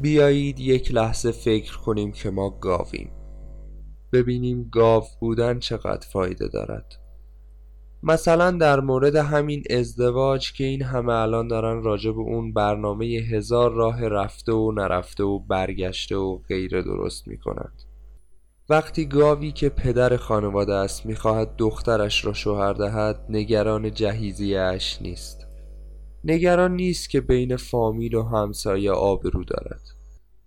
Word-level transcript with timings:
بیایید 0.00 0.60
یک 0.60 0.94
لحظه 0.94 1.30
فکر 1.30 1.78
کنیم 1.78 2.12
که 2.12 2.30
ما 2.30 2.50
گاویم. 2.50 3.10
ببینیم 4.12 4.68
گاو 4.72 5.04
بودن 5.20 5.58
چقدر 5.58 6.06
فایده 6.12 6.48
دارد. 6.48 6.94
مثلا 8.02 8.50
در 8.50 8.80
مورد 8.80 9.16
همین 9.16 9.62
ازدواج 9.70 10.52
که 10.52 10.64
این 10.64 10.82
همه 10.82 11.12
الان 11.12 11.48
دارن 11.48 11.82
راجع 11.82 12.10
به 12.10 12.20
اون 12.20 12.52
برنامه 12.52 13.06
هزار 13.06 13.72
راه 13.72 14.08
رفته 14.08 14.52
و 14.52 14.72
نرفته 14.72 15.24
و 15.24 15.38
برگشته 15.38 16.16
و 16.16 16.38
غیر 16.38 16.82
درست 16.82 17.28
می‌کنند. 17.28 17.82
وقتی 18.68 19.06
گاوی 19.06 19.52
که 19.52 19.68
پدر 19.68 20.16
خانواده 20.16 20.74
است 20.74 21.06
می‌خواهد 21.06 21.56
دخترش 21.56 22.24
را 22.24 22.32
شوهر 22.32 22.72
دهد 22.72 23.26
نگران 23.28 23.92
جهیزیش 23.92 24.98
نیست. 25.02 25.47
نگران 26.24 26.76
نیست 26.76 27.10
که 27.10 27.20
بین 27.20 27.56
فامیل 27.56 28.14
و 28.14 28.22
همسایه 28.22 28.90
آبرو 28.90 29.44
دارد. 29.44 29.80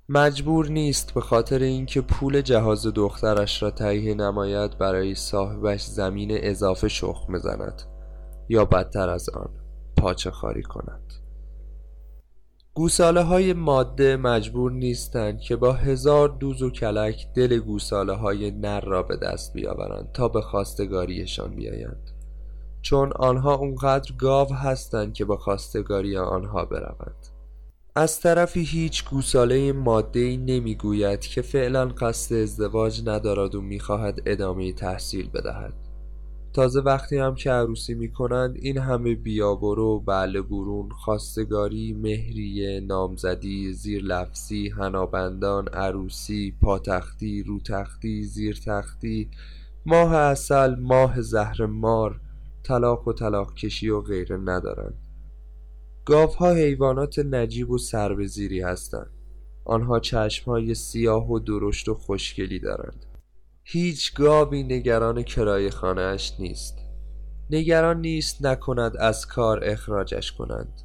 مجبور 0.10 0.68
نیست 0.68 1.14
به 1.14 1.22
خاطر 1.22 1.60
اینکه 1.60 2.02
پول 2.02 2.42
جهاز 2.42 2.88
دخترش 2.88 3.64
را 3.64 3.72
تهیه 3.72 4.14
نماید 4.14 4.78
برای 4.78 5.16
صاحبش 5.16 5.84
زمین 5.86 6.30
اضافه 6.32 6.88
شخم 6.88 7.34
بزند 7.34 7.82
یا 8.50 8.66
بدتر 8.66 9.10
از 9.10 9.30
آن 9.30 9.50
پاچه 9.98 10.32
خاری 10.32 10.64
کند. 10.64 11.14
گوساله 12.74 13.22
های 13.22 13.54
ماده 13.54 14.16
مجبور 14.16 14.72
نیستند 14.72 15.40
که 15.40 15.56
با 15.56 15.74
هزار 15.74 16.30
دوز 16.30 16.62
و 16.62 16.70
کلک 16.70 17.28
دل 17.36 17.60
گوساله 17.60 18.14
های 18.14 18.52
نر 18.52 18.82
را 18.82 19.04
به 19.04 19.18
دست 19.18 19.54
بیاورند 19.54 20.12
تا 20.14 20.28
به 20.28 20.42
خواستگاریشان 20.42 21.56
بیایند. 21.56 22.11
چون 22.82 23.12
آنها 23.14 23.54
اونقدر 23.56 24.12
گاو 24.18 24.54
هستند 24.54 25.14
که 25.14 25.26
با 25.26 25.38
خواستگاری 25.38 26.18
آنها 26.18 26.66
بروند. 26.66 27.28
از 27.96 28.20
طرفی 28.20 28.64
هیچ 28.64 29.10
گوساله 29.10 29.72
ماده 29.74 30.38
نمی‌گوید 30.38 31.20
که 31.20 31.42
فعلا 31.42 31.86
قصد 31.86 32.36
ازدواج 32.36 33.02
ندارد 33.06 33.56
و 33.56 33.62
می‌خواهد 33.62 34.20
ادامه 34.26 34.74
تحصیل 34.74 35.30
بدهد. 35.30 35.74
تازه 36.54 36.82
وقتی 36.82 37.18
هم 37.18 37.36
که 37.36 37.52
عروسی 37.52 37.94
می‌کنند 37.94 38.58
این 38.62 38.78
همه 38.78 39.16
بیابرو 39.16 40.00
بله 40.00 40.42
برون 40.42 40.90
خواستگاری 40.90 41.94
مهریه 41.94 42.80
نامزدی 42.80 43.74
زیر 43.74 44.04
لفظی 44.04 44.70
هنابندان 44.70 45.68
عروسی 45.68 46.56
پاتختی 46.62 47.44
روتختی 47.44 48.24
زیرتختی 48.24 49.30
ماه 49.86 50.16
اصل 50.16 50.76
ماه 50.76 51.22
زهر 51.22 51.66
مار 51.66 52.21
طلاق 52.64 53.08
و 53.08 53.14
طلاق 53.14 53.54
کشی 53.54 53.90
و 53.90 54.02
غیره 54.02 54.38
ندارند. 54.38 54.98
گاوها 56.06 56.54
حیوانات 56.54 57.20
نجیب 57.20 57.70
و 57.70 57.78
سربزیری 57.78 58.62
هستند. 58.62 59.12
آنها 59.66 60.00
چشمهای 60.00 60.76
سیاه 60.76 61.32
و 61.32 61.40
درشت 61.40 61.90
و 61.90 61.94
خوشگلی 61.94 62.60
دارند. 62.60 63.06
هیچ 63.64 64.14
گاوی 64.14 64.64
نگران 64.64 65.24
کرای 65.24 65.70
خانهاش 65.70 66.40
نیست. 66.40 66.78
نگران 67.50 68.02
نیست 68.02 68.46
نکند 68.46 68.98
از 68.98 69.26
کار 69.26 69.64
اخراجش 69.64 70.32
کنند. 70.32 70.82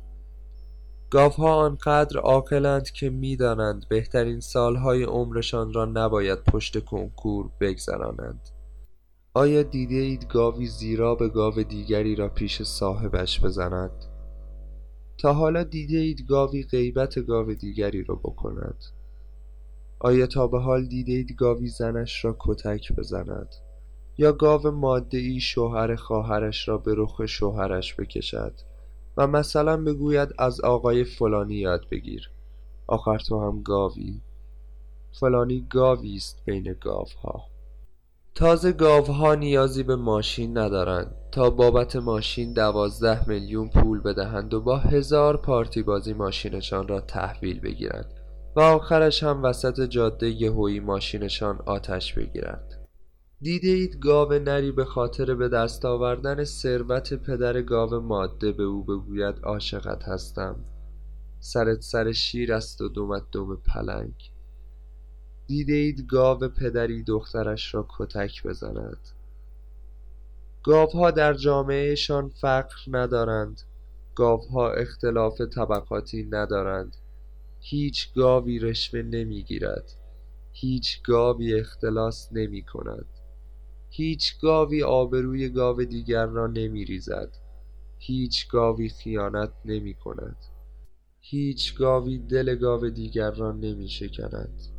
گاوها 1.11 1.55
آنقدر 1.55 2.19
عاقلند 2.19 2.91
که 2.91 3.11
می‌دانند 3.11 3.89
بهترین 3.89 4.41
سالهای 4.41 5.03
عمرشان 5.05 5.73
را 5.73 5.85
نباید 5.85 6.45
پشت 6.45 6.85
کنکور 6.85 7.51
بگذرانند. 7.61 8.49
آیا 9.37 9.63
دیده 9.63 9.95
اید 9.95 10.29
گاوی 10.29 10.67
زیرا 10.67 11.15
به 11.15 11.29
گاو 11.29 11.63
دیگری 11.63 12.15
را 12.15 12.29
پیش 12.29 12.63
صاحبش 12.63 13.41
بزند؟ 13.41 14.05
تا 15.19 15.33
حالا 15.33 15.63
دیده 15.63 15.99
اید 15.99 16.27
گاوی 16.29 16.63
غیبت 16.63 17.19
گاو 17.19 17.55
دیگری 17.55 18.05
را 18.05 18.15
بکند. 18.15 18.85
آیا 19.99 20.27
تا 20.27 20.47
به 20.47 20.61
حال 20.61 20.87
دیده 20.87 21.13
اید 21.13 21.33
گاوی 21.33 21.69
زنش 21.69 22.25
را 22.25 22.37
کتک 22.39 22.93
بزند؟ 22.93 23.49
یا 24.19 24.33
گاو 24.33 24.71
ماده 24.71 25.19
ای 25.19 25.41
شوهر 25.41 25.97
خواهرش 25.97 26.69
را 26.69 26.79
به 26.79 26.95
رخ 26.97 27.27
شوهرش 27.27 27.95
بکشد؟ 27.95 28.55
و 29.17 29.27
مثلا 29.27 29.77
بگوید 29.85 30.29
از 30.39 30.61
آقای 30.61 31.05
فلانی 31.05 31.55
یاد 31.55 31.87
بگیر. 31.91 32.31
آخر 32.87 33.19
تو 33.19 33.41
هم 33.41 33.63
گاوی. 33.63 34.21
فلانی 35.13 35.67
گاوی 35.71 36.17
است 36.17 36.43
بین 36.45 36.77
گاوها. 36.81 37.56
تازه 38.37 38.73
گاوها 38.73 39.35
نیازی 39.35 39.83
به 39.83 39.97
ماشین 39.97 40.59
ندارند. 40.59 41.15
تا 41.33 41.51
بابت 41.51 41.97
ماشین 41.97 42.53
دوازده 42.53 43.29
میلیون 43.29 43.69
پول 43.69 44.01
بدهند 44.01 44.55
و 44.55 44.61
با 44.61 44.77
هزار 44.77 45.37
پارتی 45.37 45.83
بازی 45.83 46.13
ماشینشان 46.13 46.89
را 46.89 47.01
تحویل 47.01 47.61
بگیرند 47.61 48.13
و 48.57 48.61
آخرش 48.61 49.23
هم 49.23 49.43
وسط 49.43 49.81
جاده 49.81 50.29
یهویی 50.29 50.81
ماشینشان 50.81 51.59
آتش 51.67 52.15
بگیرد 52.15 52.89
دیده 53.41 53.69
اید 53.69 53.99
گاو 53.99 54.33
نری 54.33 54.73
به 54.73 54.85
خاطر 54.85 55.35
به 55.35 55.49
دست 55.49 55.85
آوردن 55.85 56.45
ثروت 56.45 57.15
پدر 57.15 57.63
گاو 57.63 58.01
ماده 58.01 58.53
به 58.53 58.63
او 58.63 58.85
بگوید 58.85 59.35
عاشقت 59.43 60.05
هستم. 60.05 60.57
سرت 61.41 61.81
سر 61.81 62.13
شیر 62.13 62.53
است 62.53 62.81
و 62.81 62.89
دومت 62.89 63.23
دوم 63.33 63.63
پلنگ. 63.75 64.15
دیده 65.47 65.73
اید 65.73 66.07
گاو 66.07 66.39
پدری 66.39 67.03
دخترش 67.03 67.75
را 67.75 67.87
کتک 67.99 68.43
بزند. 68.47 69.09
گاوها 70.63 71.11
در 71.11 71.35
جامعهشان 71.35 72.29
فقر 72.29 72.77
ندارند. 72.89 73.61
گاوها 74.15 74.73
اختلاف 74.73 75.41
طبقاتی 75.41 76.29
ندارند. 76.31 76.97
هیچ 77.61 78.15
گاوی 78.15 78.59
رشوه 78.59 79.03
نمی‌گیرد. 79.03 79.93
هیچ 80.59 81.03
گاوی 81.03 81.61
اختلاس 81.61 82.29
نمی 82.33 82.63
کند 82.63 83.07
هیچ 83.91 84.41
گاوی 84.41 84.83
آبروی 84.83 85.49
گاو 85.49 85.85
دیگر 85.85 86.27
را 86.27 86.47
نمی 86.47 86.85
ریزد 86.85 87.37
هیچ 87.99 88.49
گاوی 88.49 88.89
خیانت 88.89 89.53
نمی 89.65 89.95
کند 89.95 90.37
هیچ 91.21 91.75
گاوی 91.75 92.19
دل 92.19 92.55
گاو 92.55 92.91
دیگر 92.91 93.31
را 93.31 93.53
نمی 93.53 93.89
شکند 93.89 94.76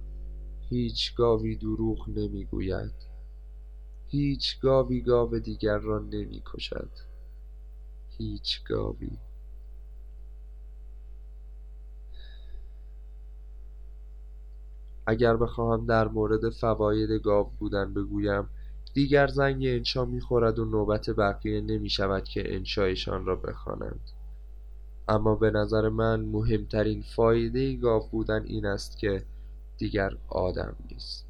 هیچ 0.70 1.16
گاوی 1.16 1.56
دروغ 1.56 2.10
نمی 2.10 2.46
گوید 2.46 2.94
هیچ 4.08 4.60
گاوی 4.60 5.02
گاو 5.02 5.40
دیگر 5.40 5.78
را 5.78 6.00
نمی 6.00 6.42
کشد 6.46 6.90
هیچ 8.18 8.64
گاوی 8.64 9.18
اگر 15.08 15.38
بخواهم 15.38 15.86
در 15.86 16.08
مورد 16.08 16.50
فواید 16.50 17.12
گاو 17.12 17.52
بودن 17.60 17.94
بگویم 17.94 18.50
دیگر 18.94 19.28
زنگ 19.28 19.66
انشا 19.66 20.06
می‌خورد 20.06 20.60
و 20.60 20.66
نوبت 20.66 21.10
بقیه 21.10 21.62
نمی 21.62 21.90
شود 21.90 22.24
که 22.24 22.56
انشایشان 22.56 23.26
را 23.26 23.36
بخوانند. 23.36 24.10
اما 25.08 25.36
به 25.36 25.52
نظر 25.52 25.90
من 25.90 26.20
مهمترین 26.22 27.02
فایده 27.02 27.76
گاو 27.76 28.10
بودن 28.12 28.44
این 28.44 28.66
است 28.66 28.98
که 28.98 29.26
دیگر 29.78 30.12
آدم 30.28 30.76
نیست. 30.92 31.28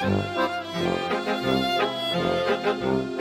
Thank 0.00 0.24
you. 3.14 3.19